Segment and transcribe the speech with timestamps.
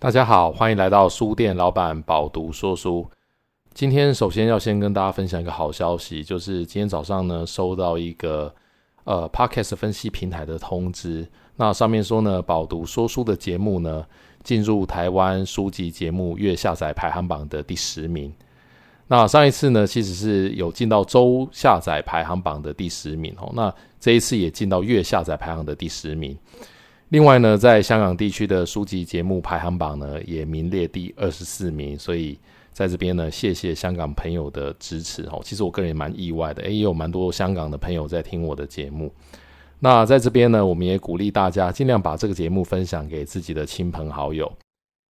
[0.00, 3.06] 大家好，欢迎来到书店老板饱读说书。
[3.74, 8.50] 今天首先要先跟大家分享一个好消息，就是今天早上呢收到一个
[9.04, 14.02] 呃 Podcast 分析平台的通知，那上面说呢饱读说书的节目呢
[14.42, 18.32] 进入台湾书籍节目月下载排行榜的第十名。
[19.06, 23.70] 那上一次呢其实是有进到周下载排行榜的第十名哦，那
[24.00, 26.34] 这一次也进到月下载排行的第十名。
[27.10, 31.98] 另外呢，在香港地区的书籍节目排行榜呢，也名列第二十四名。
[31.98, 32.38] 所以
[32.72, 35.40] 在这边呢，谢谢香港朋友的支持哦。
[35.42, 39.12] 其实我个人也蛮意外的，诶，也有蛮多香港的朋友在听我的节目。
[39.80, 44.50] 那在这边呢，我们也鼓励大家尽量把这个节目分享给自己的亲朋好友。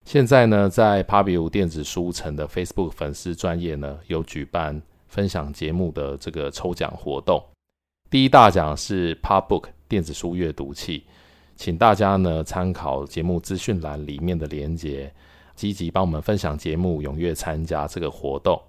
[0.06, 7.44] 现在呢，在 Pubu 电子书城的 Facebook 粉丝专业呢，有举办分享节目的这个抽奖活动。
[8.08, 11.04] 第一大奖是 Pubook 电子书阅读器。
[11.58, 15.12] 请大家呢参考节目资讯栏里面的连结，
[15.56, 18.62] 积极帮我们分享节目，踊跃参加这个活动。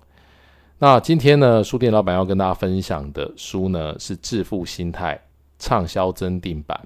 [0.78, 5.14] 那今天呢，书店老板要跟大家分享的书呢是《致富心态》
[5.58, 6.80] 畅销增订版。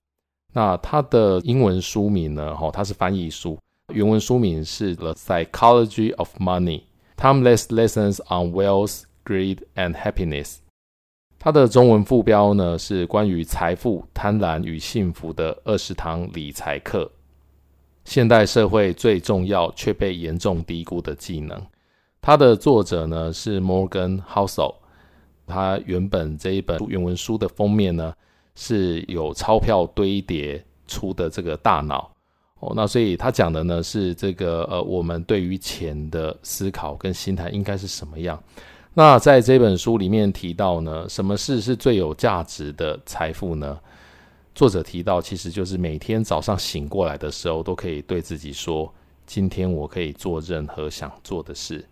[0.53, 3.59] 那它的英文书名呢，哈，它是翻译书，
[3.93, 6.83] 原文书名是《The Psychology of Money:
[7.17, 10.57] Timeless Lessons on Wealth, Greed and Happiness》。
[11.45, 17.11] 它的中文副标呢是关于财富、贪婪与幸福的二十堂理财课，
[18.05, 21.61] 现代社会最重要却被严重低估的技能。
[22.21, 24.73] 它的作者呢是 Morgan Housel，
[25.45, 28.15] 他原本这一本原文书的封面呢
[28.55, 32.09] 是有钞票堆叠出的这个大脑
[32.61, 38.41] 哦，那所以他讲的呢是这个呃，我们对于钱的思考跟心态应该是什么样。
[38.95, 43.79] 那在这本书里面提到呢，什么事是最有价值的财富呢？
[44.55, 48.93] 作者提到，其实就是每天早上醒过来的时候，都可以对自己说
[49.25, 51.83] ：“今天我可以做任何想做的事。”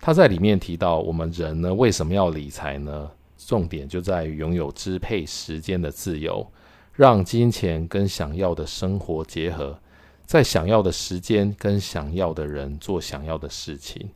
[0.00, 3.10] 他在里面提到，我们人呢为什么要理财呢？
[3.36, 6.46] 重点就在于拥有支配时间的自由，
[6.92, 9.76] 让金钱跟想要的生活结合，
[10.24, 14.08] 在想要的时间跟想要的人做想要的事情。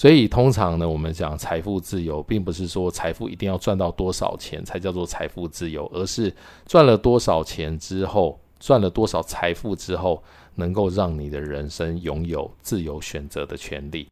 [0.00, 6.34] 所以通常呢，我们讲财富自由，并不是说财富一定要赚到多少钱才叫做财富自由，而是
[6.64, 10.22] 赚了多少钱之后，赚了多少财富之后，
[10.54, 14.08] 能够让你的人生拥有自由选择的权利。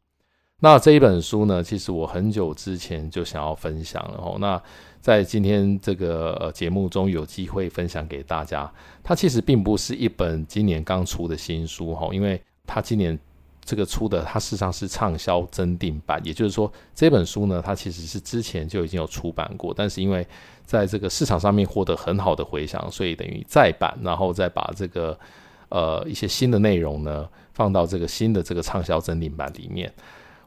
[0.61, 4.37] 那这一本书呢，其实我很久之前就想要分享了哦。
[4.39, 4.63] 那
[5.01, 8.71] 在今天这个呃节目中有机会分享给大家，
[9.03, 13.19] 它其实并不是一本今年刚出的新书哈，因为它今年。
[13.69, 20.27] 这个出的，它事实上是畅销增订版，也就是说，这本书呢，它其实是之前就已经有出版过，但是因为
[20.65, 25.19] 在这个市场上面获得很好的回响，所以等于再版，然后再把这个
[25.69, 29.93] 呃一些新的内容呢放到这个新的这个畅销增订版里面。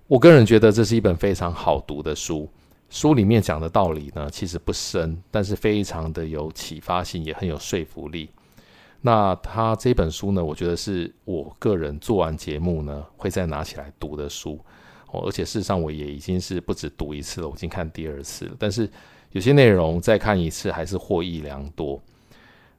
[0.07, 2.49] 我个人觉得这是一本非常好读的书，
[2.89, 8.31] 书里面讲的道理呢其实不深，但是非常的有启发性，也很有说服力。
[9.01, 14.59] 那他这本书呢，我觉得是我个人做完节目呢，会再拿起来读的书。
[15.11, 18.55] 而且事实上，我也已经是不止读一次了，我已经看第二次了。
[18.57, 18.89] 但是
[19.31, 22.01] 有些内容再看一次还是获益良多。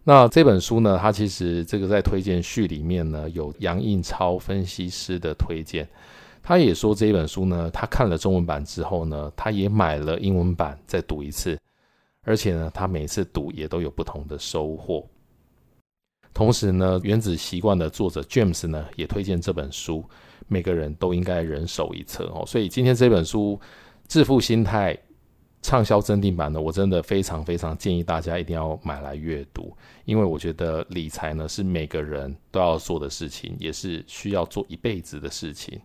[0.04, 5.86] 那这本书呢，它其实这个在推荐序里面呢，有杨应超分析师的推荐。
[6.42, 11.58] 他也说这本书呢，他看了中文版之后呢，他也买了英文版再读一次，
[12.24, 15.06] 而且呢，他每次读也都有不同的收获。
[16.34, 20.04] 同时呢，原子习惯的作者 James 呢也推荐这本书，
[20.48, 22.42] 每个人都应该人手一册哦。
[22.46, 23.60] 所以今天这本书
[24.08, 24.94] 《致富心态》
[25.60, 35.80] 畅销增订版呢，我真的非常非常建议大家一定要买来阅读，因为我觉得理财呢是每个人都要做的事情，也是需要做一辈子的事情。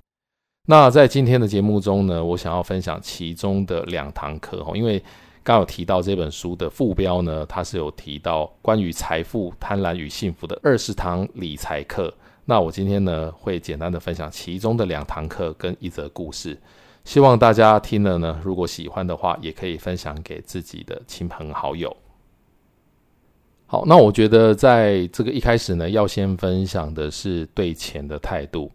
[0.65, 5.03] 那在今天的节目中呢，我想要分享其中的两堂课哦，因为。
[5.47, 12.13] 刚有提到这本书的副标呢，它是有提到关于财富、贪婪与幸福的二十堂理财课。
[12.43, 16.59] 那我今天呢，会简单的分享其中的两堂课跟一则故事，
[17.05, 21.95] 希望大家听了呢，如果喜欢的话，也可以分享给自己的亲朋好友。
[23.67, 28.69] 好，那我觉得在这个一开始呢，要先分享的是对钱的态度。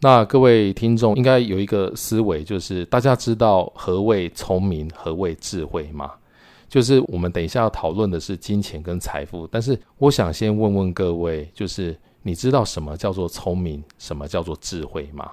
[0.00, 6.12] 那各位听众应该有一个思维，就是大家知道何谓聪明，何谓智慧吗？
[6.68, 15.30] 就是我们等一下要讨论的是金钱跟财富，但是我想先问问各位，就是你知道什么叫做聪明，什么叫做智慧吗？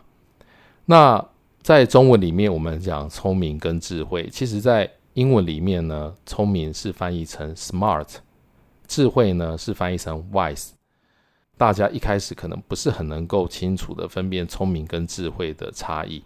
[0.85, 1.23] 那
[1.61, 8.07] 在中文里面，我们讲聪明跟智慧，其实在英文里面呢，聪明是翻译成 smart，
[8.87, 10.69] 智慧呢是翻译成 wise。
[11.61, 16.23] 大家一开始可能不是很能够清楚的分辨聪明跟智慧的差异。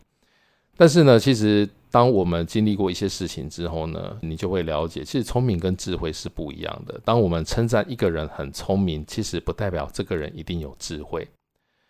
[0.77, 6.97] 但是呢，其实当我们经历过一些事情之后呢，你就会了解，其实聪明跟智慧是不一样的。
[7.03, 11.27] 当我们称赞一个人很聪明，其实不代表这个人一定有智慧。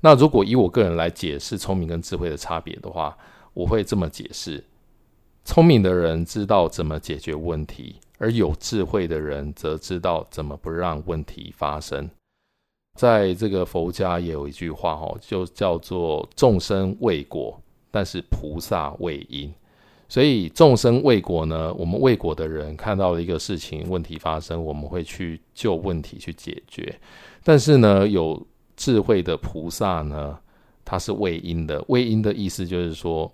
[0.01, 3.15] 那如果以我个人来解释聪明跟智慧的差别的话，
[3.53, 4.63] 我会这么解释：
[5.43, 12.09] 聪明的人知道怎么解决问题，而有智慧的人则知道怎么不让问题发生。
[12.95, 17.61] 在这个佛家也有一句话哈，就叫做“众生为果，
[17.91, 19.53] 但是菩萨为因”。
[20.07, 26.97] 所以众生为果呢，我们为果的人看到了一个事情问题发生，我们会去就问题去解决。
[27.43, 28.41] 但是呢，有
[28.77, 30.37] 智慧的菩萨呢，
[30.85, 31.83] 他是为因的。
[31.87, 33.29] 为因的意思就是说，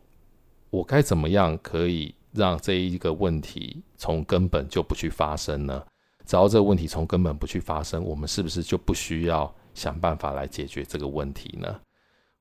[0.70, 5.84] 我该怎么样可以让这一个问题从根本就不去发生呢？
[6.32, 11.78] 只要这个问题从根本不去发生，我们是不是就不需要想办法来解决这个问题呢？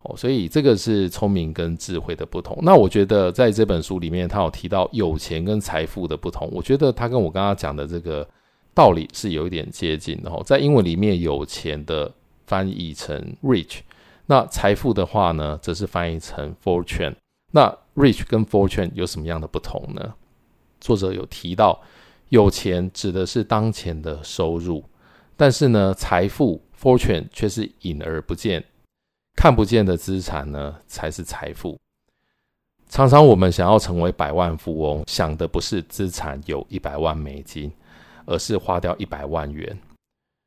[0.02, 2.56] 哦，所以这个是聪明跟智慧的不同。
[2.62, 6.48] 那我觉得在这本书里面，他有提到有钱跟财富的不同。
[6.52, 8.24] 我觉得他跟我刚刚讲的这个
[8.72, 10.30] 道理是有一点接近的。
[10.30, 12.14] 哦，在英文里面，有钱的
[12.46, 13.80] 翻译成 rich，
[14.26, 17.16] 那财富的话呢，则是翻译成 fortune。
[17.50, 20.14] 那 rich 跟 fortune 有什么样的不同呢？
[20.80, 21.82] 作者有提到，
[22.30, 24.82] 有钱指的是当前的收入，
[25.36, 28.64] 但是呢，财富 fortune 却是隐而不见、
[29.36, 31.78] 看不见的资产呢，才是财富。
[32.88, 37.70] 常常我们想要成为百万富翁，想的不是资产有一百万美金，
[38.26, 39.78] 而是花掉一百万元。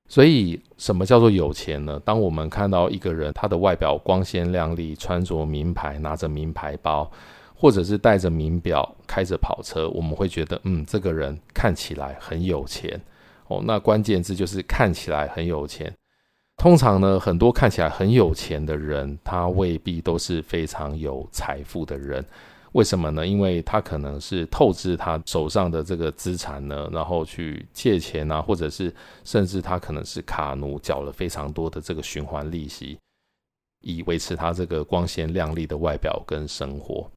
[0.10, 2.02] 所以，什么叫做有钱呢？
[2.04, 7.10] 当我们看到一个人，他的外表光鲜亮丽，穿着名牌，拿着名牌包，
[7.64, 13.02] 或者是戴着名表，开着跑车，我们会觉得，嗯，这个人看起来很有钱。
[13.48, 15.90] 哦，那关键字就是看起来很有钱。
[16.58, 22.22] 通常呢，很多看起来很有钱的人，他未必都是非常有财富的人。
[22.74, 23.26] 为什么呢？
[23.26, 28.94] 因为他可能是透支他手上的这个资产呢，然后去借钱啊，或者是
[29.24, 33.00] 甚至他可能是卡奴，缴了非常多的这个循环利息，
[33.80, 37.10] 以维持他这个光鲜亮丽的外表跟生活。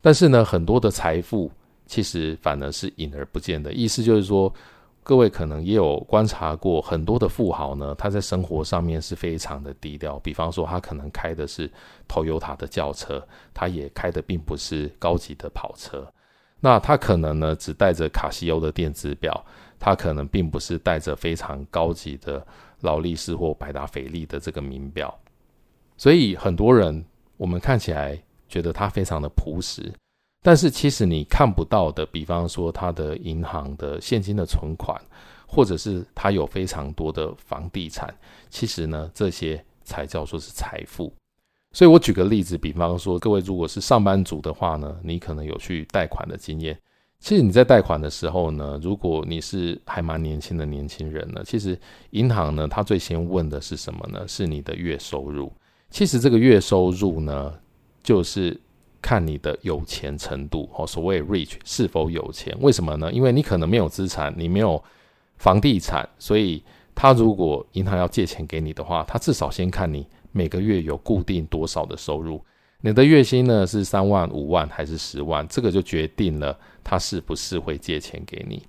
[0.00, 1.50] 但是呢，很多的财富
[1.86, 4.52] 其实反而是隐而不见的，意思就是说。
[5.04, 10.18] 各位可能也有观察过，很多的富豪呢，他在生活上面是非常的低调。
[10.18, 11.66] 比方说，他可能开的是
[12.06, 16.06] Toyota 的轿车，他也开的并不是高级的跑车。
[16.60, 19.42] 那他可能呢，只带着卡西欧的电子表，
[19.80, 22.46] 他可能并不是带着非常高级的
[22.80, 25.18] 劳力士或百达翡丽的这个名表。
[25.96, 27.02] 所以很多人，
[27.38, 29.92] 我们看起来觉得他非常的朴实。
[30.42, 35.00] 但是其实你看不到的，比方说他的银行的现金的存款，
[35.46, 38.14] 或者是他有非常多的房地产，
[38.48, 41.12] 其实呢，这些才叫做是财富。
[41.72, 46.78] 所以我举个例子，比方说各位如果是上班族的话呢，你可能有去贷款的经验。
[47.20, 51.78] 其实你在贷款的时候呢，如果你是还蛮年轻的年轻人呢，其实
[52.10, 54.26] 银行呢，他最先问的是什么呢？
[54.28, 55.52] 是你的月收入。
[55.90, 57.52] 其实这个月收入呢，
[58.02, 58.60] 就是。
[59.00, 62.54] 看你的有钱程度哦，所谓 rich 是否有钱？
[62.60, 63.10] 为什么呢？
[63.12, 64.82] 因为你可能没有资产，你没有
[65.36, 66.60] 房地产，所以
[66.96, 72.44] 他如果银行要借钱给你的话，他至少先看你每个月有固定多少的收入，
[72.80, 75.46] 你的月薪呢是三万、五万还是十万？
[75.46, 78.66] 这个就决定了他是不是会借钱给你。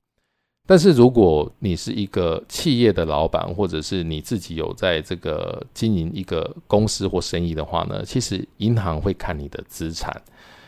[0.69, 10.15] 但是如果你是一个企业的老板，或者是你自己有在这个经营一个公司或生意的话呢，其实银行会看你的资产，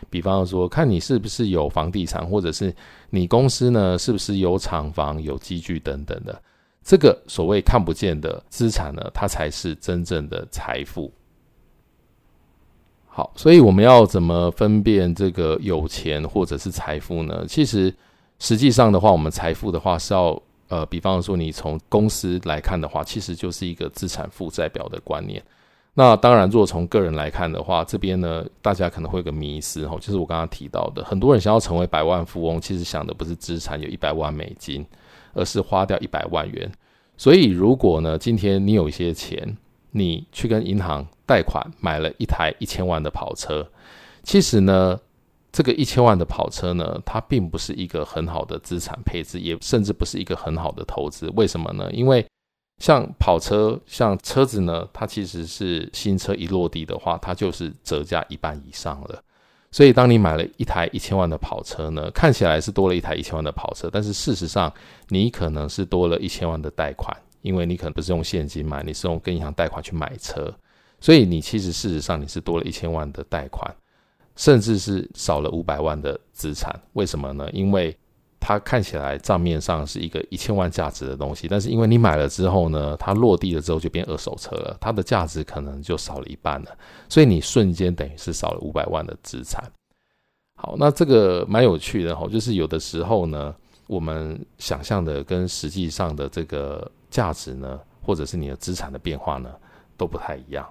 [0.10, 2.76] 比方说看你是不是有房地产，或者是
[3.12, 6.42] 你公司呢是不是有厂房、有机具等等的。
[6.84, 11.14] 这个所谓看不见的资产呢，它才是真正的财富。
[13.06, 17.46] 好，所以我们要怎么分辨这个有钱或者是财富呢？
[17.48, 17.94] 其实。
[18.42, 25.40] 实际上的话，我们财富的话是要，呃，比方说你从公司来看的话，其实就是一个资产负债表的观念。
[25.94, 34.84] 那当然，如果从个人来看的话，这边呢，大家可能会有个迷思哈，就是我刚刚提到的，很多人想要成为百万富翁，其实想的不是资产有一百万美金，
[35.34, 36.72] 而是花掉一百万元。
[37.18, 39.56] 所以，如果呢，今天你有一些钱，
[39.92, 43.68] 你去跟银行贷款买了一台一千万的跑车，
[44.24, 45.00] 其实呢。
[45.52, 51.30] 这个一千万的跑车呢，它并不是一个很好的资产配置，也甚至不是一个很好的投资。
[51.36, 51.92] 为什么呢？
[51.92, 52.26] 因为
[52.80, 59.22] 像跑车、像车子呢，它其实是新车一落地的话，它就是折价一半以上了。
[59.74, 64.70] 所以，当你买了一台一千万的跑车呢，看起来是多了一台一千万的跑车，但是事实上，
[65.08, 70.54] 你可能是多了一千万的贷款，因为你可能不是用现金买，你是用跟银行贷款去买车，
[71.00, 73.74] 所以你其实事实上你是多了一千万的贷款，
[74.36, 76.74] 甚至是少了五百万的资产。
[76.94, 77.50] 为什么呢？
[77.52, 77.96] 因为
[78.40, 86.76] 它看起来账面上是一个一千万价值的东西，但是因为你买了之后呢，它落地了之后就变二手车了，它的价值可能就少了一半了，
[87.08, 89.64] 所以你瞬间等于是少了五百万的资产。
[90.56, 93.54] 好，那这个蛮有趣的哈，就是有的时候呢，
[93.86, 99.52] 我们想象的跟实际上的这个价值呢，或者是你的资产的变化呢，
[99.98, 100.68] 都不太一样。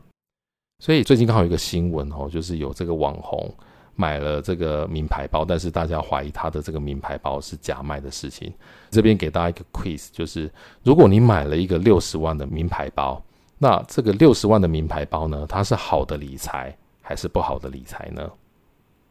[0.80, 3.52] 所以最近刚好有一个新闻哦，就是有这个网红
[3.94, 8.50] 买了这个名牌包，但是大家怀疑他的这个名牌包是假卖的事情。
[8.90, 10.50] 这边给大家一个 quiz，就是
[10.82, 13.22] 如果你买了一个六十万的名牌包，
[13.58, 18.26] 那这个六十万的名牌包呢，它是好的理财还是不好的理财呢？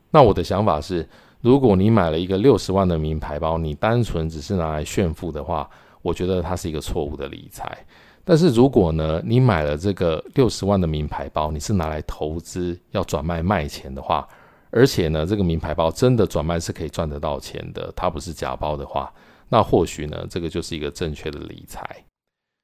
[0.09, 1.07] 那我的想法是，
[1.39, 5.69] 如果你买了一个六十万的名牌包，你单纯只是拿来炫富的话，
[6.01, 7.77] 我觉得它是一个错误的理财。
[8.29, 14.27] 但是如果呢，你买了这个六十万的名牌包，你是拿来投资，要转卖卖钱的话，
[14.69, 19.11] 而且呢，这个名牌包真的转卖是可以赚得到钱的，它不是假包的话，
[19.49, 21.83] 那或许呢，这个就是一个正确的理财。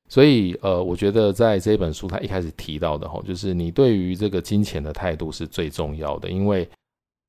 [0.08, 6.70] 所以，呃，我觉得在这本书，它一开始提到的吼，就是你对于这个金钱的态度是最重要的，因为。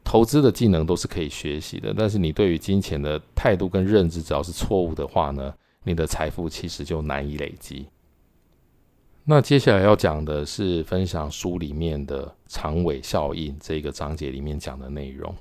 [0.05, 5.53] 投资的技能都是可以学习的，但是你对于金钱的态度跟认知，只要是错误的话呢，
[5.83, 7.85] 你的财富其实就难以累积。
[9.29, 15.35] 那接下来要讲的是分享书里面的长尾效应这个章节里面讲的内容。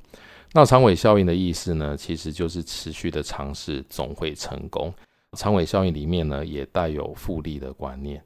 [0.53, 4.91] 那长尾效应的意思呢，其实就是持续的尝试总会成功。
[5.37, 8.19] 长尾效应里面呢，也带有复利的观念。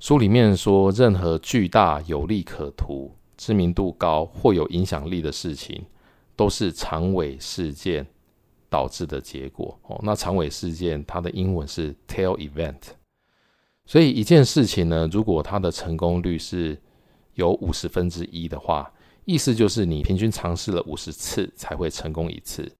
[0.00, 3.12] 书里面说，任何巨大有利可图。
[3.36, 5.84] 知名度高或有影响力的事情，
[6.34, 8.04] 都是长尾事件
[8.68, 9.78] 导致的结果。
[9.82, 12.97] 哦，那长尾事件它的英文是 tail event。
[13.88, 16.78] 所以一件事情呢，如果它的成功率是
[17.36, 18.92] 有五十分之一的话，
[19.24, 22.70] 意思就是你平均尝试了五十次才会成功一次。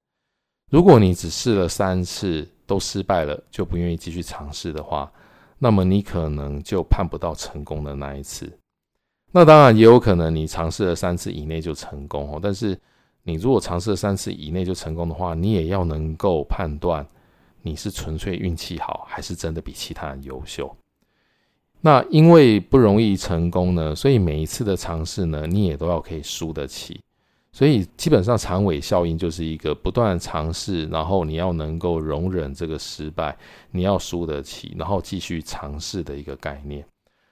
[0.69, 5.11] 如果你只试了三次都失败了，就不愿意继续尝试的话，
[5.57, 8.47] 那么你可能就盼不到成功的那一次。
[9.31, 12.39] 那当然也有可能，你尝试了三次以内就成功哦。
[12.39, 12.79] 但是
[13.23, 17.03] 你如果尝试了三次以内就成功的话，你也要能够判断
[17.63, 20.71] 你是纯粹运气好，还是真的比其他人优秀。
[21.81, 26.99] 那因为不容易成功呢，所以每一次的尝试呢，你也都要可以输得起。
[27.51, 33.35] 所以基本上长尾效应就是一个不断尝试，然后你要能够容忍这个失败，
[33.71, 36.85] 你要输得起，然后继续尝试的一个概念。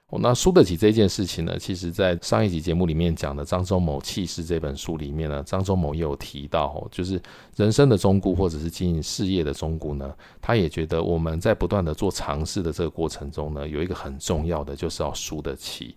[0.10, 7.22] 哦，那输得起这件事情呢，其实在上一集节目里面讲的张忠谋气势这本书里面呢，张忠谋也有提到，就是
[7.58, 15.94] 人生的忠告或者是经营事业的忠告呢，他也觉得我们在不断的做尝试的这个过程中呢，有一个很重要的就是要输得起。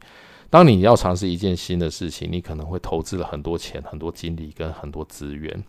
[0.49, 5.62] 当你要尝试一件新的事情，你可能会投资了很多钱、很多精力跟很多资源，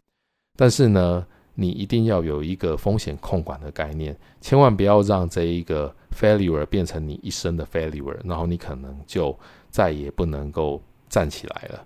[0.58, 9.38] 但是呢，你一定要有一个风险控管的概念，千万不要让这一个 failure 变成你一生的 failure，然后你可能就
[9.70, 11.86] 再也不能够站起来了。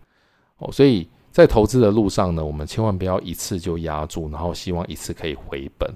[0.57, 5.91] 哦，所以在投资的路上呢，我们千万不要一次就压住，然后希望一次可以回本。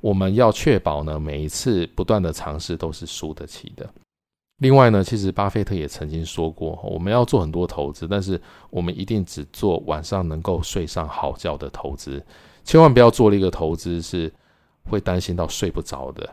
[0.00, 3.88] 我们要确保呢，每一次不断的尝试都是输得起的。
[4.58, 8.40] 另外呢，其实巴菲特也曾经说过，我们要做很多投资，但是
[8.70, 12.24] 我们一定只做晚上能够睡上好觉的投资。
[12.64, 14.32] 千万不要做了一个投资是
[14.84, 16.28] 会担心到睡不着的。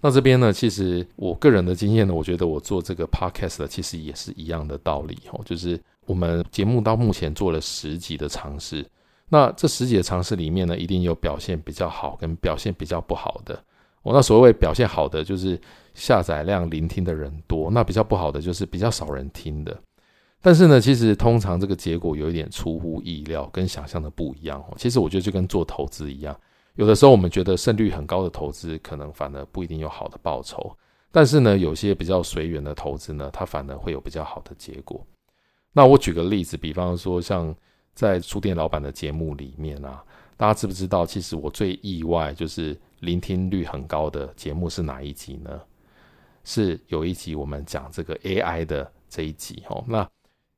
[0.00, 8.86] 那这边呢，其实我个人的经验呢，我觉得我做这个 podcast 的其实也是一样的道理哦，就是我们节目到目前做了十集的尝试，
[9.28, 13.54] 那这十集的尝试里面呢，一定有表现比较好跟表现比较不好的。
[14.02, 15.60] 哦，那所谓表现好的就是
[15.94, 19.76] 下载量、聆听的人多，那比较不好的就是比较少人听的。
[20.46, 24.74] 但是呢，其实通常这个结果有一点出乎意料，跟想象的不一样哦。
[24.78, 26.38] 其实我觉得就跟做投资一样，
[26.76, 30.72] 有的时候我们觉得胜率很高的投资，可能反而不一定有好的报酬。
[31.10, 35.04] 但是呢，有些比较随缘的投资呢，它反而会有比较好的结果。
[35.72, 37.52] 那我举个例子，比方说像
[37.92, 40.00] 在书店老板的节目里面啊，
[40.36, 41.04] 大家知不知道？
[41.04, 45.60] 其实我最意外就是聆听率很高的节目是哪一集呢？
[46.44, 50.08] 是有一集我们讲这个 AI 的这一集哦，那。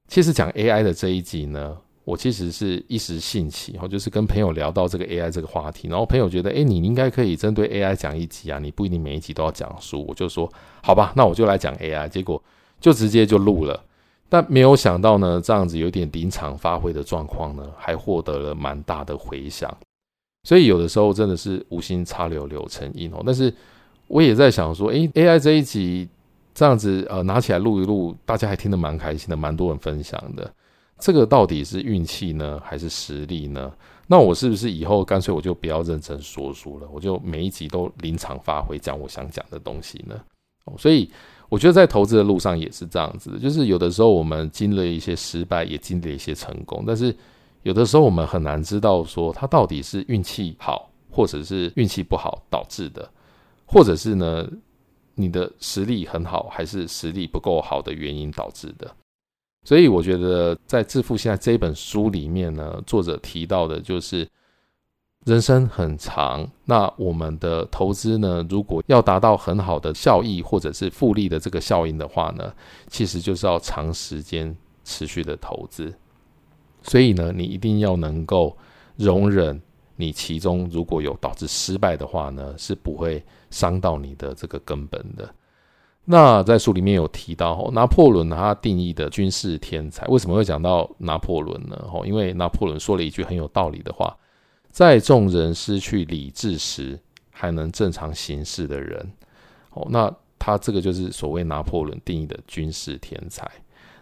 [0.09, 10.05] 其实讲 AI 的这一集呢，我其实是一时兴起，然后就是跟朋友聊到这个 AI 这个话题，然后朋友觉得，诶，你应该可以针对 AI 讲一集啊，你不一定每一集都要讲书。
[10.09, 10.51] 我就说，
[10.83, 12.09] 好吧，那我就来讲 AI。
[12.09, 12.43] 结果
[12.81, 13.85] 就直接就录了，
[14.31, 19.71] 但没有想到呢，这样子有点临场发挥的状况呢，还获得了蛮大的回响。
[20.45, 23.23] 所以有的时候真的是无心插柳柳成荫哦。
[23.27, 23.53] 但是
[24.07, 26.09] 我也在想说，诶，AI 这一集
[26.59, 30.53] 这样子呃拿起来录一录，大家还听得蛮开心的，蛮多人分享的。
[30.99, 33.73] 这个到底是运气呢，还是实力呢？
[34.09, 40.21] 那我是不是以后干脆我就不要认真说书了，我就每一集都临场发挥，讲我想讲的东西呢？
[40.77, 41.09] 所以
[41.49, 47.15] 我觉得在投资的路上也是这样子，就是有的时候我们经历了一些失败，也经历了一些成功，但是
[47.63, 53.09] 有的时候我们很难知道说它到底是运气好，或者是运气不好导致的，
[53.65, 54.45] 或者是呢
[55.19, 58.89] 你的实力很好，还是实力不够好的原因导致的。
[59.65, 64.27] 所以我觉得，在《致富现在》这本书里面呢，作者提到的就是，
[65.27, 72.55] 人生很长，那我们的投资呢，如果要达到很好的效益或者是复利的这个效应的话呢，
[72.87, 75.93] 其实就是要长时间持续的投资。
[76.83, 78.57] 所以呢，你一定要能够
[78.97, 79.61] 容忍
[80.01, 85.29] 你其中如果有导致失败的话呢，是不会伤到你的这个根本的。
[86.05, 91.77] 那在书里面有提到，拿破仑他定义的军事天才，为什么会讲到拿破仑呢？
[91.93, 94.17] 哦，因为拿破仑说了一句很有道理的话，
[94.71, 96.99] 在众人失去理智时，
[97.31, 99.13] 还能正常行事的人，
[99.73, 103.51] 哦，那他这个就是所谓拿破仑定义的军事天才。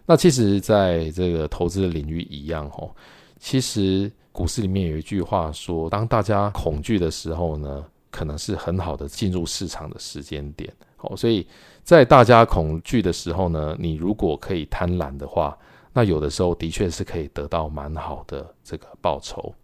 [0.05, 2.95] 那其实，在这个投资的领域一样，哦，
[3.41, 10.71] 其实股市里面有一句话说，当大家恐惧的时候呢，可能是很好的进入市场的时间点。
[10.99, 11.47] 哦，所以。
[11.87, 15.57] 在大家恐惧的时候呢，你如果可以贪婪的话，
[15.93, 19.55] 那有的时候的确是可以得到蛮好的这个报酬。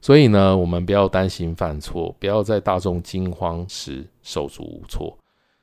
[0.00, 5.14] 所以呢，我们不要担心犯错，不要在大众惊慌时手足无措。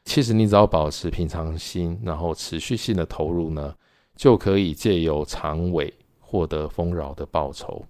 [0.06, 3.74] 其实你只要保持平常心，然后持续性的投入呢，
[4.16, 7.84] 就可以借由长尾获得丰饶的报酬。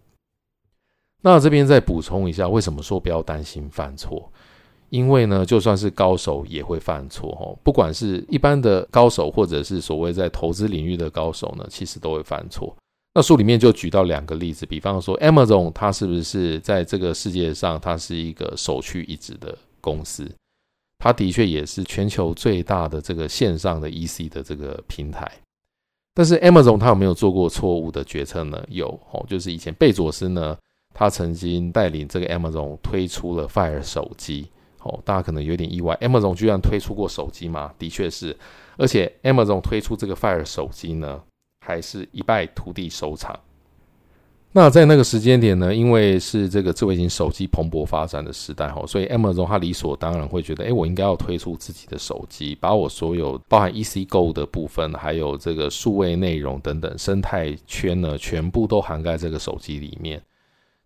[1.30, 4.32] 那这边再补充一下，为什么说不要担心犯错？
[4.90, 7.58] 因为呢，就算是高手也会犯错哦。
[7.62, 12.74] 不管是一般的高手，或者是所谓在投资领域的高手呢，其实都会犯错。
[13.14, 20.26] 那书里面就举到两个例子，比方说 Amazon，它是不是在这个世界上，它是一个首屈一指的公司？
[21.00, 25.30] 它的确也是全球最大的这个线上的 EC 的这个平台。
[26.14, 28.64] 但是 Amazon 它有没有做过错误的决策呢？
[28.70, 30.58] 有哦，就是以前贝佐斯呢，
[30.98, 34.48] 他曾经带领这个 Amazon 推出了 Fire 手机。
[34.82, 37.72] 哦，大家可能有点意外，Amazon 居然推出过手机吗？
[37.78, 38.36] 的确是，
[38.78, 41.22] 而且 Amazon 推出这个 Fire 手机呢，
[41.64, 43.40] 还是一败涂地收场。
[44.54, 60.20] 那在那个时间点呢，因为是这个智慧型手机蓬勃发展的时代，哈，所以 Amazon 它理所当然会觉得，哎，我应该要推出自己的手机，把我所有包含 EC 购物的部分，还有这个数位内容等等生态圈呢，全部都涵盖这个手机里面。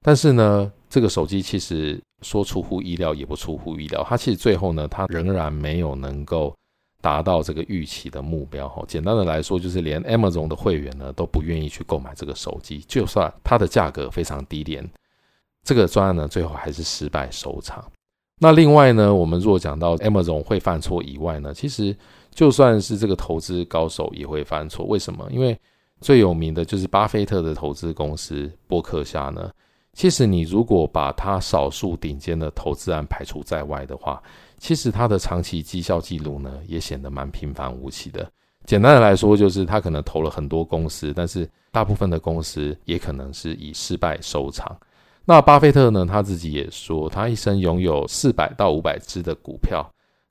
[0.03, 6.55] 但是呢，这个手机其实说出乎意料也不出乎意料，它其实最后呢，它仍然没有能够
[7.01, 8.67] 达到这个预期的目标。
[8.67, 14.83] 哈，简单的来说，就是连 Amazon 的会员呢都不愿意去购买这个手机，就算它的价格非常低廉，
[15.63, 17.85] 这个专案呢最后还是失败收场。
[18.39, 21.95] 那另外呢，我们若讲到 Amazon 会犯错以外呢，其实
[22.31, 24.83] 就算是这个投资高手也会犯错。
[24.87, 25.29] 为什么？
[25.31, 25.55] 因为
[25.99, 29.47] 最有名的就是巴菲特的投资公司波克夏呢。
[29.93, 34.23] 其实，你如果把他少数顶尖的投资案排除在外的话，
[34.57, 38.31] 其实他的长期绩效记录呢，也显得蛮平凡无奇的。
[38.65, 44.75] 简单的来说，就是他可能投了很多公司，但是大部分的公司也可能是以失败收场。
[45.25, 49.85] 那巴菲特呢，他自己也说，他一生拥有四百到五百只的股票，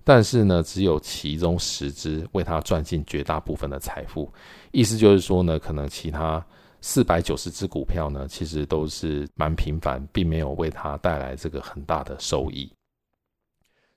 [0.05, 4.33] 但是呢，只有其中十只为他赚进绝大部分的财富。
[4.73, 6.43] 意思就是说呢，可能其他。
[6.81, 12.71] 四百九十只股票呢，其实都是蛮平凡，并没有为他带来这个很大的收益。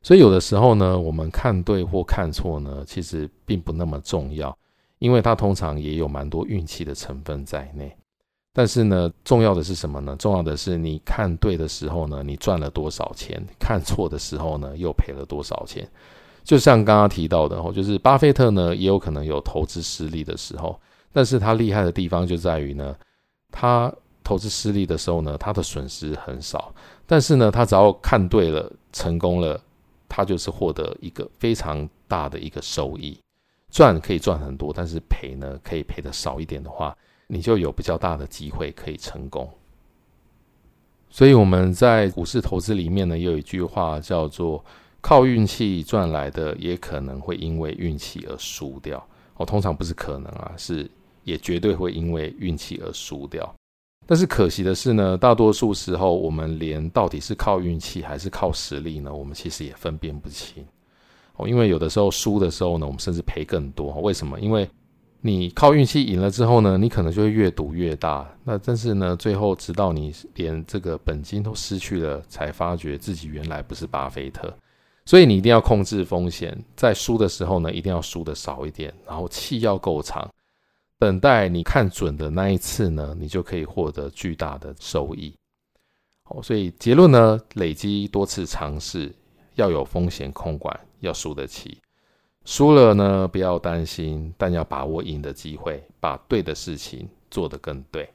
[0.01, 4.57] 所以有的时候呢，我们看对或看错呢，其实并不那么重要，
[4.99, 7.95] 因为它通常也有蛮多运气的成分在内。
[8.51, 10.15] 但是呢，重要的是什么呢？
[10.17, 15.89] 重要的是你看对的时候呢，你赚了多少钱；看错的时候呢，又赔了多少钱。
[16.43, 20.77] 就像刚刚提到的，就是巴菲特呢，也有可能有投资失利的时候。
[21.13, 22.93] 但是他厉害的地方就在于呢，
[23.51, 26.73] 他投资失利的时候呢，他的损失很少。
[27.05, 29.61] 但是呢，他只要看对了，成功了，
[30.09, 33.19] 他就是获得一个非常大的一个收益。
[33.69, 36.95] 赚可以赚很多，但是赔呢，可以赔得少一点的话，
[37.27, 39.49] 你就有比较大的机会可以成功。
[41.09, 44.63] 所以我们在股市投资里面呢，有一句话叫做
[45.01, 49.05] “靠运气赚来的，也可能会因为运气而输掉”。
[49.37, 50.89] 哦，通常不是可能啊，是。
[51.23, 53.53] 也绝对会因为运气而输掉。
[54.05, 60.65] 但是可惜的是呢，大多数时候我们连到底是靠运气还是靠实力呢，我们其实也分辨不清。
[61.35, 63.93] 哦，因为有的时候输的时候呢，我们甚至赔更多。
[64.01, 64.39] 为什么？
[64.39, 64.69] 因为
[65.21, 68.29] 你靠运气赢了之后呢，你可能就会越赌越大。
[68.43, 74.53] 那但是呢，最后直到你连这个本金都失去了，才发觉自己原来不是巴菲特。
[75.05, 80.29] 所以你一定要控制风险，在输的时候呢，一定要输的少一点，然后气要够长，
[81.03, 85.35] 等待你看准的那一次呢，你就可以获得巨大的收益。
[86.29, 89.13] 哦，所以结论呢，累积多次尝试，
[89.55, 91.77] 要有风险控管，要输得起。
[92.45, 98.09] 输了呢，不要担心，但要把握赢的机会，把对的事情做得更对。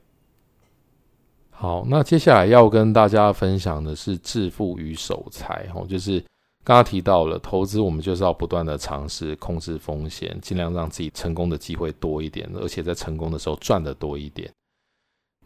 [1.51, 6.24] 好，那接下来要跟大家分享的是致富与守财，哦，就是。
[6.68, 14.52] 刚刚提到了投资，我们就是要不断的尝试控制风险，尽量让自己成功的机会多一点，而且在成功的时候赚得多一点。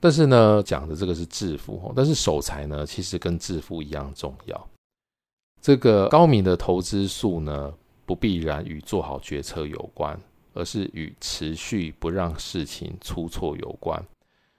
[0.00, 4.68] 但是呢，讲的这个是致富，但是守财呢，其实跟致富一样重要。
[5.60, 7.72] 这个高明的投资术呢，
[8.04, 10.18] 不必然与做好决策有关，
[10.54, 14.04] 而是与持续不让事情出错有关。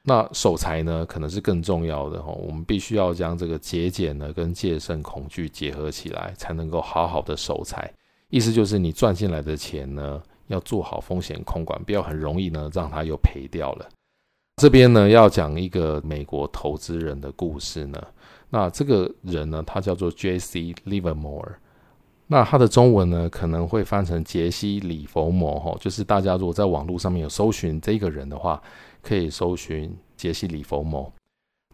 [0.06, 2.30] 那守财呢，可能是更重要的哈。
[2.34, 7.90] 我们必须要将这个节俭呢跟戒慎恐惧结合起来，才能够好好的守财。
[8.30, 13.88] 意思就是，你赚进来的钱呢，要做好风险控管，不要很容易呢让它又赔掉了。
[14.58, 18.04] 这边呢要讲一个美国投资人的故事呢。
[18.50, 20.76] 那这个人呢，他叫做 J.C.
[20.86, 21.54] Livermore。
[22.28, 28.62] 那他的中文呢可能会翻成杰西·李佛摩哈，就是大家如果在网络上面有搜寻这个人的话。
[29.04, 31.12] 可以搜寻杰西·李佛摩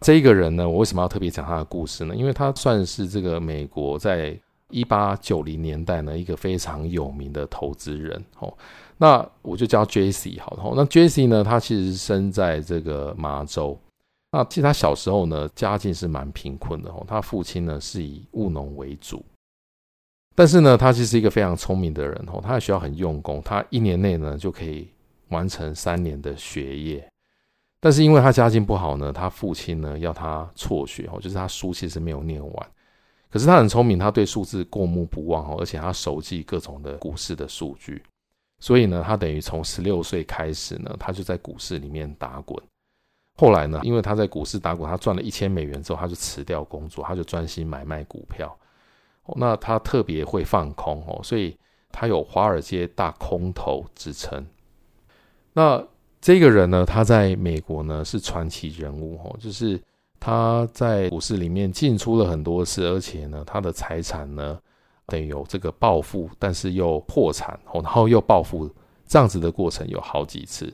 [0.02, 2.16] 这一个人呢，我为什么要特别讲他的故事呢？
[2.16, 4.38] 因为他算是这个美国在
[4.70, 8.24] 一八九零年代呢一个非常有名的投资人。
[8.38, 8.52] 哦，
[8.96, 10.72] 那我就叫 Jesse 好了。
[10.74, 13.78] 那 Jesse 呢，他其实生在这个麻州。
[14.32, 16.90] 那其实他小时候呢，家境是蛮贫困的。
[16.90, 19.22] 哦，他父亲呢是以务农为主，
[20.34, 22.14] 但是呢，他其实是一个非常聪明的人。
[22.32, 24.88] 哦，他在学校很用功，他一年内呢就可以
[25.28, 27.06] 完成三年的学业。
[27.80, 32.70] 但是因为他家境不好呢，他父亲呢要他辍学哦，就是他书其实没有念完。
[33.30, 38.02] 可是他很聪明，他对数字过目不忘哦，而且他熟记各种的股市的数据，
[38.58, 42.60] 所以呢，他等于从十六岁开始呢，他就在股市里面打滚。
[43.38, 48.54] 后来呢，因为他在股市打滚，他赚了一千美元之后，他就辞掉工作，他就专心买卖股票。
[49.36, 51.56] 那他特别会放空哦，所以
[51.92, 54.44] 他有华尔街大空头之称。
[55.52, 55.82] 那
[56.20, 59.80] 这个人呢，他在美国呢是传奇人物哦，就是
[60.18, 64.58] 他在股市里面进出了很多次，而且呢，他的财产呢，
[65.06, 68.70] 得有这个暴富，但是又破产哦，然后又暴富，
[69.06, 70.70] 这样子的过程有好几次。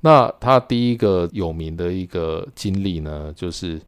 [0.00, 3.78] 那他第一个有名的一个经历呢，就是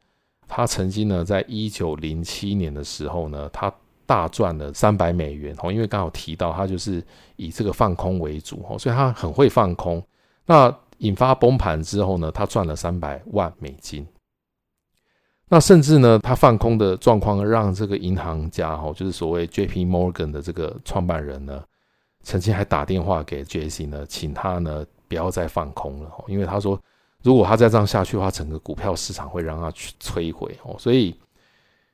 [0.46, 3.72] 他曾经呢，在一九零七年的时候呢，他
[4.04, 7.02] 大赚了三百美元哦，因为刚好提到他就是
[7.36, 10.04] 以这个放空为主哦，所以他很会放空。
[10.44, 14.06] 那引发崩盘之后呢，他赚了三百万美金。
[15.48, 19.84] 那甚至呢，他放空的状况让这个银行家哈，就是所谓 J.P.
[19.84, 21.62] Morgan 的这个创办人呢，
[22.22, 26.80] 曾经还打电话给 Jesse 呢，请他呢不要再放空了，因为他说
[27.22, 30.74] 如果他再这样下去的话，整个股票市场会让他去摧毁哦。
[30.78, 31.14] 所以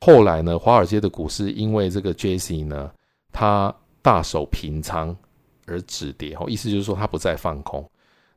[0.01, 2.91] 后来呢，华尔街的股市因为这个 Jesse 呢，
[3.33, 5.17] 他大手平仓
[5.67, 7.85] 而止跌哦，意思就是说他不再放空。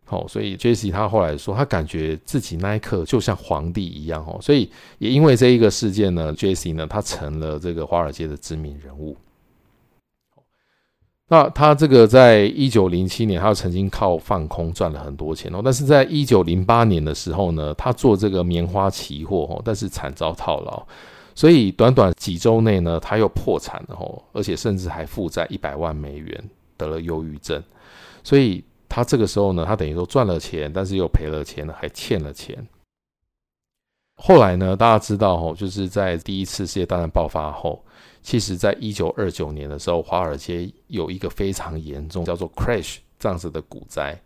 [0.07, 9.15] 哦，所以 Jesse 他后来说，他感觉自己那一刻就像皇帝一样哦，所以也因为这一个事件呢，Jesse 呢，他成了这个华尔街的知名人物。
[11.29, 20.85] 那他这个在一九零七年，他曾经靠放空赚了很多钱哦，但是在一九零八年的时候呢，他做这个棉花期货哦，但是惨遭套牢，
[21.33, 27.63] 所以短短几周内呢，他又破产了哦，而且甚至还负债一百万美元，得了忧郁症，
[28.25, 28.61] 所以。
[28.93, 32.67] 他这个时候呢，他等于说赚了钱，但是又赔了钱，还欠了钱。
[34.17, 37.81] 后来呢，大家知道哦，就是在第一次世界大战爆发后，
[38.21, 44.21] 其实在一九二九年的时候，华尔街有一个非常严重，叫做 crash 这样子的股灾。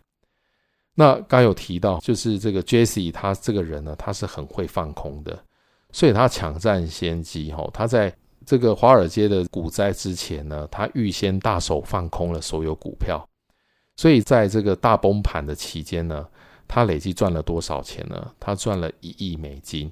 [0.96, 5.38] 那刚有提到，就是这个 Jesse 他这个人呢，他是很会放空的，
[5.92, 7.70] 所以他抢占先机哦。
[7.72, 8.12] 他在
[8.44, 13.24] 这个华尔街的股灾之前呢，他预先大手放空了所有股票。
[13.96, 16.26] 所以在这个大崩盘的期间呢，
[16.68, 18.30] 他累计赚了多少钱呢？
[18.38, 19.90] 他赚了一亿美金。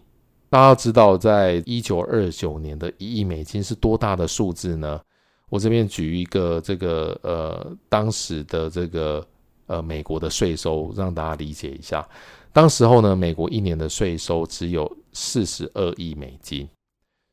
[0.51, 5.01] 大家知道，在一九二九年的一亿美金是多大的数字呢？
[5.49, 9.27] 我这边举一个这个呃当时的这个
[9.67, 12.07] 呃美国的税收，让大家理解一下。
[12.53, 16.69] 当时候呢，美国一年的税收只有四十二亿美金，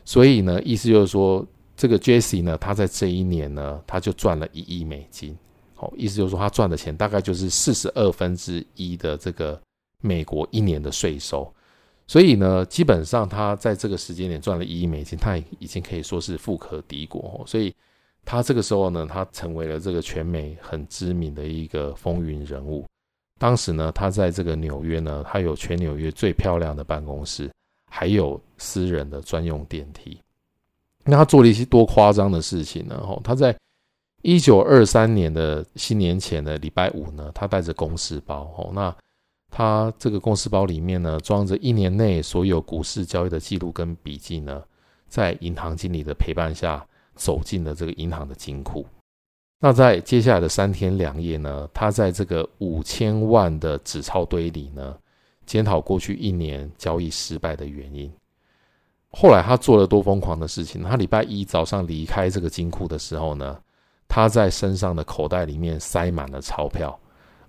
[0.04, 5.38] 所以呢，意思就是说，这个 Jesse 呢，他在这一年呢，他就赚了一亿美金。
[5.82, 9.60] 好，意思就是说，他赚的钱大概就是四十二分之一的这个
[10.00, 11.52] 美国一年的税收。
[12.06, 17.44] 所以呢，基本上他在这个时间点赚了一亿美金，他也已经可以说是富可敌国。
[17.48, 17.74] 所以
[18.24, 22.86] 他这个时候呢，他成为了这个全美很知名的一个风云人物。
[23.40, 27.50] 当时呢，他在这个纽约呢，他有全纽约最漂亮的办公室，
[27.90, 30.16] 还有私人的专用电梯。
[31.04, 33.04] 那他做了一些多夸张的事情呢？
[33.04, 33.58] 哦，他在
[34.22, 38.44] 一九二三年的新年前的礼拜五呢，他带着公事包。
[38.58, 38.96] 哦，那。
[39.54, 44.64] 他这个公事包里面呢，装着一年内所有股市交易的记录跟笔记呢，
[45.10, 48.86] 在银行经理的陪伴下，走进了这个银行的金库。
[49.60, 54.98] 那在接下来的三天两夜呢，他在这个五千万的纸钞堆里呢，
[55.46, 58.10] 检讨过去一年交易失败的原因。
[59.10, 60.82] 后来他做了多疯狂的事情？
[60.82, 63.60] 他礼拜一早上离开这个金库的时候呢，
[64.12, 67.00] 他在身上的口袋里面塞满了钞票。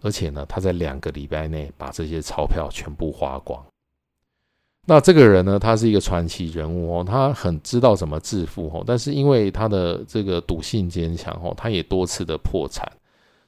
[0.05, 3.64] 而且呢，他在两个礼拜内把这些钞票全部花光。
[4.85, 12.90] 那这个人呢，他是一个传奇人物哦，他很知道怎么致富哦，但是因为他的这个赌性坚强哦，他也多次的破产，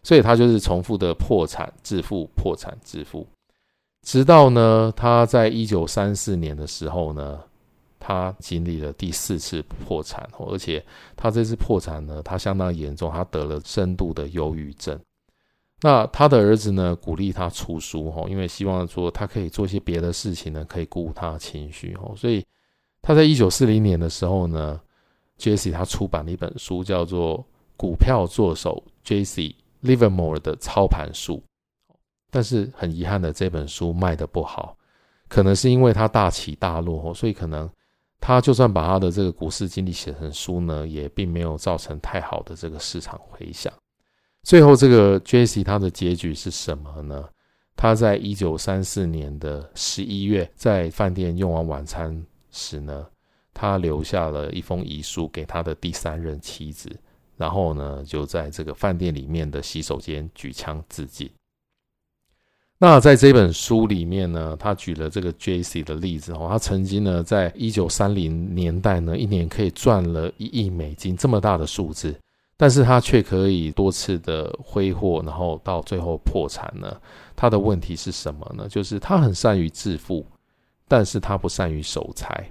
[0.05, 3.27] 所以他就是重复的破产致富、破产致富，
[4.07, 7.41] 直到呢，他在一九三四年的时候呢，
[8.07, 10.85] 他经历了第四次破产哦，而且
[11.17, 15.01] 他这次破产呢，他相当严重，他得了深度的忧郁症。
[15.81, 22.13] 那他的儿子呢，鼓励他出书哈，因为希望说他可以做一些别的事情呢，可以鼓舞他的情绪哈。
[22.15, 22.45] 所以
[23.01, 24.79] 他在一九四零年的时候呢
[25.39, 27.39] ，Jesse 他出版了一本书，叫做
[27.75, 31.37] 《股票作手 Jesse Livermore 的操盘术》。
[32.31, 34.77] 但是很遗憾的，这本书卖的不好，
[35.29, 37.71] 可能是因为他大起大落，所以可能
[38.27, 43.71] 他就算把他的这个股市经历写成书呢，也并没有造成太好的这个市场回响。
[44.45, 47.29] 最后，这个 Jesse 他的结局是什么呢？
[47.77, 53.07] 他在一九三四年的十一月，在饭店用完晚餐时呢，
[53.53, 56.91] 他留下了一封遗书给他的第三任妻子，
[57.37, 61.31] 然后呢，就在这个饭店里面的洗手间举枪自尽。
[62.87, 72.15] 那在这本书里面呢，他举了这个 Jesse 的例子哦，他曾经呢，在一九三零年代呢，一年可以赚了一亿美金这么大的数字。
[72.59, 76.95] 但是他却可以多次的挥霍，然后到最后破产呢？
[77.35, 78.69] 他的问题是什么呢？
[78.69, 80.27] 就是他很善于致富，
[80.87, 82.47] 但是他不善于守财。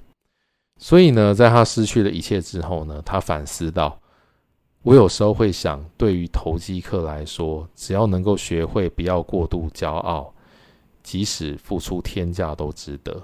[0.79, 3.95] 所以呢，在他失去了一切之后呢，他反思到：
[4.83, 10.33] 我有时候会想，对于投机客来说，只要能够学会不要过度骄傲，
[11.01, 13.23] 即使付出天价都值得。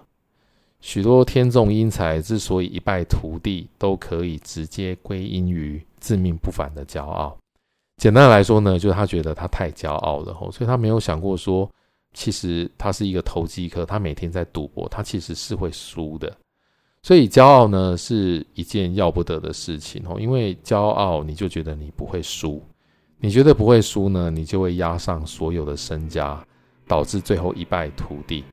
[0.80, 7.38] 许多天纵英才之所以一败涂地，都可以直接归因于自命不凡的骄傲。
[7.98, 11.70] 简单来说呢，就是他觉得他太骄傲了，所以他没有想过说，
[12.14, 16.34] 其实他是一个投机客，他每天在赌博，他其实是会输的。
[17.02, 22.62] 所以骄傲呢是一件要不得的事情哦，因为骄傲你就觉得你不会输，
[23.20, 26.46] 你觉得不会输呢，你就会押上所有的身家，
[26.88, 28.44] 导致最后一败涂地。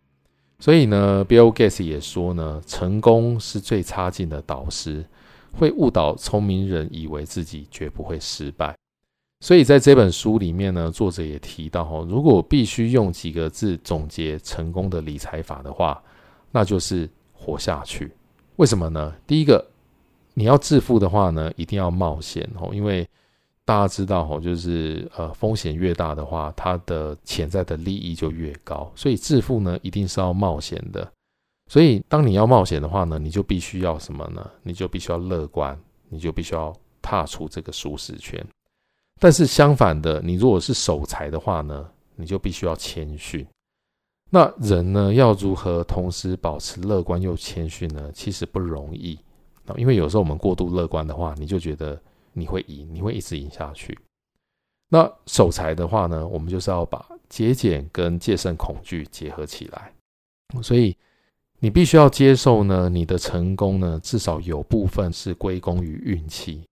[0.58, 5.04] 所以呢，Bill Gates 也说呢，成功是最差劲的导师，
[5.52, 8.74] 会误导聪明人以为自己绝不会失败。
[9.40, 16.02] 所以在这本书里面呢，作者也提到哈，如果必须用几个字总结成功的理财法的话，
[16.50, 18.10] 那就是活下去。
[18.56, 19.14] 为什么呢？
[19.26, 19.64] 第一个，
[20.34, 23.08] 你要致富的话呢，一定要冒险哦，因为。
[23.66, 28.88] 大家知道哦，就是呃风险越大的话，它的潜在的利益就越高。
[28.94, 31.12] 所以致富呢，一定是要冒险的。
[31.68, 34.48] 所以当你要冒险的话呢，你就必须要什么呢？
[34.62, 35.76] 你就必须要乐观，
[36.08, 38.40] 你就必须要踏出这个舒适圈。
[39.18, 43.44] 但是相反的，你如果是守财的话呢，你就必须要谦逊。
[44.36, 48.10] 那人呢，要如何同时保持乐观又谦逊呢？
[48.12, 49.18] 其实不容易
[49.64, 51.98] 啊，因为有时候我们过度乐观的话，你就觉得。
[52.38, 53.98] 你会赢，你会一直赢下去。
[54.90, 59.90] 那守财的话呢，我们就是要把节俭跟戒慎恐惧结合起来。
[60.62, 60.94] 所以
[61.58, 66.62] 你必须要接受呢，你的成功呢，至少有部分是归功于运气。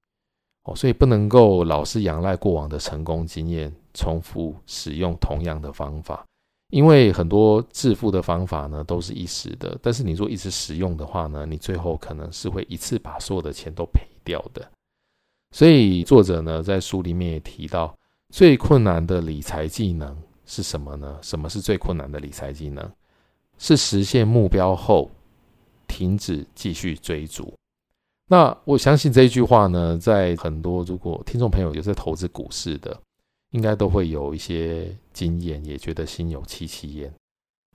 [0.65, 6.27] 哦，所以不能够老是仰赖过往的成功经验，重复使用同样的方法。
[6.75, 14.69] 因为很多致富的方法呢，都是一时的，但是你若一直使用的话呢，你最后可能是会一次把所有的钱都赔掉的。
[15.53, 17.97] 所以作者呢，在书里面也提到，
[18.31, 21.17] 最困难的理财技能是什么呢？
[21.23, 22.91] 什么是最困难的理财技能？
[23.57, 25.09] 是实现目标后
[25.87, 27.55] 停止继续追逐。
[28.27, 33.01] 那我相信这一句话呢，在很多如果听众朋友有在投资股市的，
[33.55, 37.13] 应该都会有一些经验，也觉得心有戚戚焉。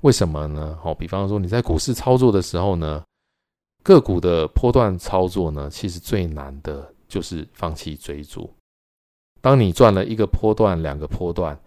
[0.02, 0.78] 为什么呢？
[0.84, 3.02] 好，比方说你在股市操作的时候呢，
[3.82, 8.54] 个股的波段操作呢，其实最难的就是放弃追逐。
[9.39, 11.58] 当你赚了一个波段、两个波段，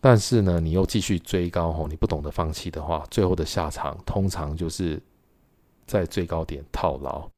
[0.00, 4.98] 但是呢，你又继续追高吼，你不懂得放弃的话，最后的下场通常就是
[5.86, 7.28] 在最高点套牢。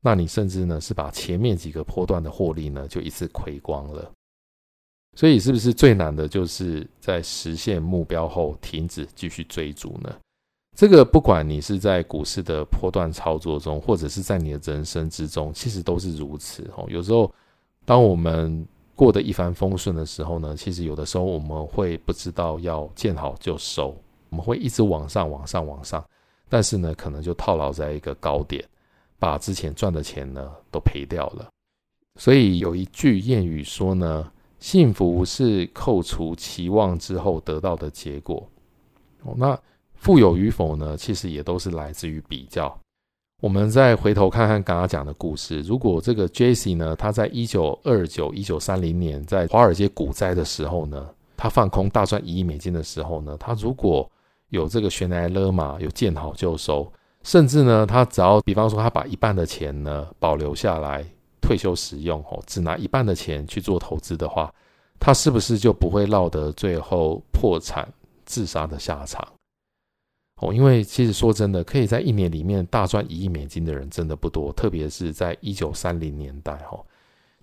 [0.00, 4.10] 那你甚至呢是把前面几个波段的获利呢就一次亏光了。
[5.16, 10.14] 所以是不是最难的就是在实现目标后停止继续追逐呢？
[10.76, 16.84] 这个不管你是在股市的波段操作中，或者是在你的人生之中，其实都是如此哦。
[16.88, 17.32] 有时候
[17.86, 23.96] 当我们过得一帆风顺的时候呢，其实有的时候我们会不知道要见好就收，
[24.28, 26.04] 我们会一直往上、往上、往上，
[26.46, 28.62] 但是呢，可能就套牢在一个高点，
[29.18, 31.48] 把之前赚的钱呢都赔掉了。
[32.18, 34.30] 所以有一句谚语说呢，
[34.66, 38.44] 幸福是扣除期望之后得到的结果。
[39.22, 39.56] 哦，那
[39.94, 42.76] 富有与否呢，其实也都是来自于比较。
[43.40, 54.10] 我们再回头看看刚刚讲的故事，如果这个 Jesse 呢，他在一九二九、一九三零年在华尔街股灾的时候呢，他放空大赚一亿美金的时候呢，他如果
[54.48, 61.06] 有这个悬崖勒马，有见好就收，甚至呢，他只要比方说他把一半的钱呢保留下来
[61.46, 64.52] 退休使用，哦，只拿一半的钱去做投资的话，
[64.98, 67.88] 他是不是就不会落得最后破产
[68.24, 69.24] 自杀的下场？
[70.42, 76.84] 哦，因为其实说真的，可以在一年里面大赚一亿美金的人真的不多，特别是在一九三零年代，哈，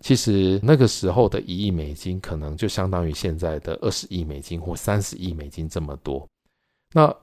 [0.01, 6.27] 其实那个时候的一亿美金可能就相当于现在的二十亿美金或三十亿美金这么多。
[6.91, 7.15] 那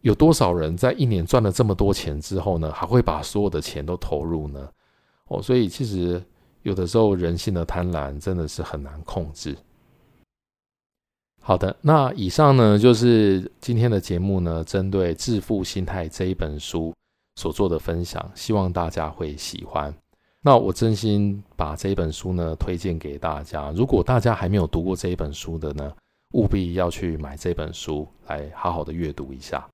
[0.00, 4.68] 有多少人在一年赚了这么多钱之后呢，还会把所有的钱都投入呢？
[5.30, 6.22] 哦，所以其实
[6.62, 9.56] 有的时候人性的贪婪真的是很难控制。
[11.40, 16.92] 好的，那以上呢就是今天的节目呢，针对《致富心态》这一本书
[17.36, 19.94] 所做的分享，希望大家会喜欢。
[20.42, 25.92] 那我真心把这一本书呢推荐给大家，如果大家还没有读过这一本书的呢，
[26.34, 29.66] 务必要去买这本书来好好的阅读一下。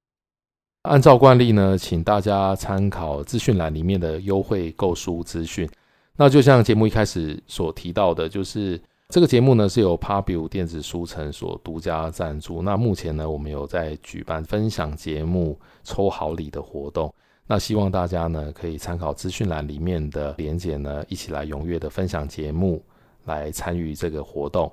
[0.87, 5.69] 按照惯例呢，请大家参考资讯栏里面的优惠购书资讯。
[6.17, 8.81] 那就像节目一开始所提到的，就是。
[9.09, 12.61] 这个节目呢是由 Pubu 电子书城所独家赞助。
[12.61, 17.15] 那目前呢，我们有在举办分享节目抽好礼的活动。
[17.47, 22.83] 那希望大家呢可以参考资讯栏里面的连结呢，一起来踊跃的分享节目，
[23.27, 24.73] 来参与这个活动。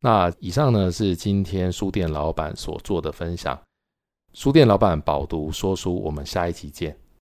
[0.00, 3.60] 那以上呢是今天书店老板所做的分享。
[4.32, 6.96] 书店老板饱读说书，我们下一期见。